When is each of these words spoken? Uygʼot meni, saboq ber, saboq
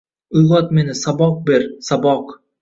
Uygʼot 0.37 0.71
meni, 0.77 0.95
saboq 1.01 1.37
ber, 1.51 1.67
saboq 1.91 2.35